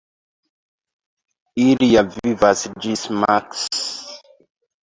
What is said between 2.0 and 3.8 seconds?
vivas ĝis maks.